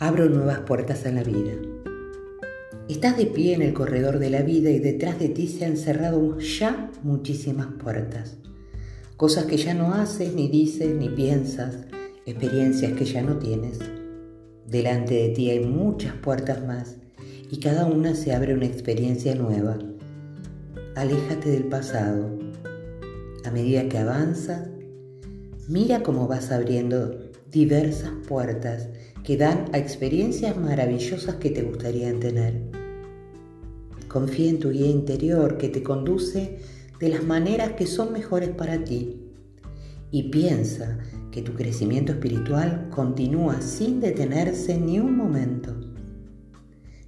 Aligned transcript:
Abro 0.00 0.28
nuevas 0.28 0.58
puertas 0.60 1.06
a 1.06 1.12
la 1.12 1.22
vida. 1.22 1.52
Estás 2.88 3.16
de 3.16 3.26
pie 3.26 3.54
en 3.54 3.62
el 3.62 3.72
corredor 3.72 4.18
de 4.18 4.28
la 4.28 4.42
vida 4.42 4.70
y 4.70 4.80
detrás 4.80 5.20
de 5.20 5.28
ti 5.28 5.46
se 5.46 5.64
han 5.64 5.76
cerrado 5.76 6.36
ya 6.40 6.90
muchísimas 7.04 7.68
puertas. 7.80 8.36
Cosas 9.16 9.44
que 9.44 9.56
ya 9.56 9.72
no 9.72 9.94
haces, 9.94 10.34
ni 10.34 10.48
dices, 10.48 10.92
ni 10.96 11.08
piensas, 11.08 11.76
experiencias 12.26 12.92
que 12.94 13.04
ya 13.04 13.22
no 13.22 13.38
tienes. 13.38 13.78
Delante 14.66 15.14
de 15.14 15.28
ti 15.28 15.50
hay 15.50 15.60
muchas 15.60 16.14
puertas 16.14 16.66
más 16.66 16.96
y 17.48 17.60
cada 17.60 17.86
una 17.86 18.16
se 18.16 18.34
abre 18.34 18.52
una 18.52 18.66
experiencia 18.66 19.36
nueva. 19.36 19.78
Aléjate 20.96 21.50
del 21.50 21.64
pasado. 21.66 22.36
A 23.44 23.50
medida 23.52 23.88
que 23.88 23.98
avanzas, 23.98 24.70
mira 25.68 26.02
cómo 26.02 26.26
vas 26.26 26.50
abriendo 26.50 27.23
diversas 27.54 28.10
puertas 28.26 28.88
que 29.22 29.36
dan 29.36 29.70
a 29.72 29.78
experiencias 29.78 30.56
maravillosas 30.56 31.36
que 31.36 31.50
te 31.50 31.62
gustaría 31.62 32.12
tener. 32.18 32.60
Confía 34.08 34.50
en 34.50 34.58
tu 34.58 34.70
guía 34.70 34.88
interior 34.88 35.56
que 35.56 35.68
te 35.68 35.84
conduce 35.84 36.58
de 36.98 37.08
las 37.08 37.22
maneras 37.22 37.72
que 37.72 37.86
son 37.86 38.12
mejores 38.12 38.50
para 38.50 38.82
ti 38.82 39.20
y 40.10 40.24
piensa 40.30 40.98
que 41.30 41.42
tu 41.42 41.54
crecimiento 41.54 42.12
espiritual 42.12 42.88
continúa 42.90 43.60
sin 43.60 44.00
detenerse 44.00 44.76
ni 44.76 44.98
un 44.98 45.16
momento. 45.16 45.74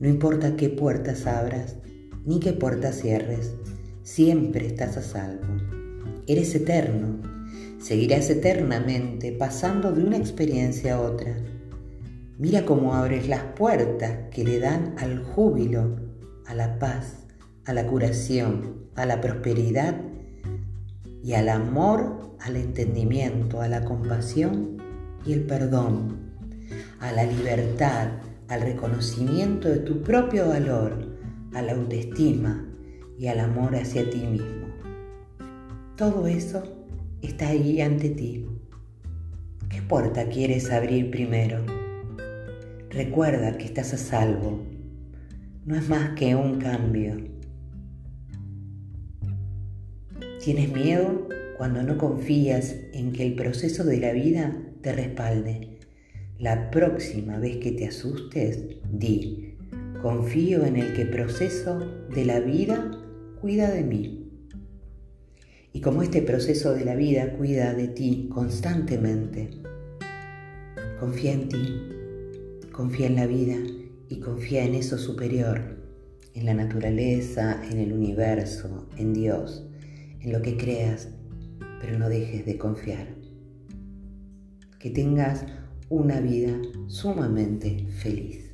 No 0.00 0.08
importa 0.08 0.56
qué 0.56 0.68
puertas 0.68 1.26
abras 1.26 1.76
ni 2.24 2.40
qué 2.40 2.52
puertas 2.52 3.00
cierres, 3.00 3.54
siempre 4.02 4.66
estás 4.66 4.96
a 4.96 5.02
salvo. 5.02 5.46
Eres 6.26 6.54
eterno, 6.54 7.31
seguirás 7.82 8.30
eternamente 8.30 9.32
pasando 9.32 9.90
de 9.92 10.04
una 10.04 10.16
experiencia 10.16 10.94
a 10.94 11.00
otra. 11.00 11.36
Mira 12.38 12.64
cómo 12.64 12.94
abres 12.94 13.28
las 13.28 13.42
puertas 13.42 14.30
que 14.30 14.44
le 14.44 14.60
dan 14.60 14.94
al 14.98 15.24
júbilo, 15.24 15.96
a 16.46 16.54
la 16.54 16.78
paz, 16.78 17.26
a 17.64 17.72
la 17.72 17.86
curación, 17.86 18.86
a 18.94 19.04
la 19.04 19.20
prosperidad 19.20 20.00
y 21.24 21.34
al 21.34 21.48
amor, 21.48 22.36
al 22.40 22.56
entendimiento, 22.56 23.60
a 23.60 23.68
la 23.68 23.84
compasión 23.84 24.76
y 25.26 25.32
el 25.32 25.42
perdón, 25.42 26.32
a 27.00 27.10
la 27.10 27.24
libertad, 27.24 28.08
al 28.48 28.60
reconocimiento 28.60 29.68
de 29.68 29.78
tu 29.78 30.02
propio 30.02 30.48
valor, 30.48 31.16
a 31.52 31.62
la 31.62 31.72
autoestima 31.72 32.64
y 33.18 33.26
al 33.26 33.40
amor 33.40 33.74
hacia 33.74 34.08
ti 34.08 34.18
mismo. 34.18 34.68
Todo 35.96 36.26
eso 36.26 36.81
está 37.22 37.48
ahí 37.48 37.80
ante 37.80 38.10
ti. 38.10 38.46
¿Qué 39.68 39.80
puerta 39.80 40.28
quieres 40.28 40.70
abrir 40.70 41.10
primero? 41.10 41.64
Recuerda 42.90 43.56
que 43.56 43.64
estás 43.64 43.94
a 43.94 43.96
salvo. 43.96 44.60
No 45.64 45.76
es 45.76 45.88
más 45.88 46.10
que 46.10 46.34
un 46.34 46.58
cambio. 46.58 47.16
Tienes 50.44 50.72
miedo 50.72 51.28
cuando 51.56 51.82
no 51.82 51.96
confías 51.96 52.74
en 52.92 53.12
que 53.12 53.24
el 53.24 53.34
proceso 53.34 53.84
de 53.84 53.98
la 53.98 54.12
vida 54.12 54.56
te 54.82 54.92
respalde. 54.92 55.78
La 56.38 56.70
próxima 56.70 57.38
vez 57.38 57.58
que 57.58 57.70
te 57.70 57.86
asustes, 57.86 58.58
di, 58.90 59.54
confío 60.02 60.66
en 60.66 60.76
el 60.76 60.92
que 60.94 61.06
proceso 61.06 61.78
de 62.12 62.24
la 62.24 62.40
vida 62.40 62.90
cuida 63.40 63.70
de 63.70 63.84
mí. 63.84 64.21
Y 65.72 65.80
como 65.80 66.02
este 66.02 66.20
proceso 66.20 66.74
de 66.74 66.84
la 66.84 66.94
vida 66.94 67.32
cuida 67.36 67.72
de 67.72 67.88
ti 67.88 68.28
constantemente, 68.30 69.48
confía 71.00 71.32
en 71.32 71.48
ti, 71.48 72.68
confía 72.72 73.06
en 73.06 73.16
la 73.16 73.26
vida 73.26 73.56
y 74.08 74.20
confía 74.20 74.64
en 74.64 74.74
eso 74.74 74.98
superior, 74.98 75.78
en 76.34 76.44
la 76.44 76.52
naturaleza, 76.52 77.62
en 77.70 77.78
el 77.78 77.94
universo, 77.94 78.86
en 78.98 79.14
Dios, 79.14 79.66
en 80.20 80.32
lo 80.32 80.42
que 80.42 80.58
creas, 80.58 81.08
pero 81.80 81.98
no 81.98 82.10
dejes 82.10 82.44
de 82.44 82.58
confiar. 82.58 83.08
Que 84.78 84.90
tengas 84.90 85.46
una 85.88 86.20
vida 86.20 86.60
sumamente 86.86 87.86
feliz. 87.98 88.51